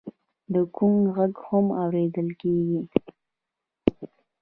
د 0.53 0.55
ګونګ 0.75 1.01
غږ 1.15 1.35
هم 1.47 1.65
اورېدل 1.83 2.29
کېږي. 2.41 2.79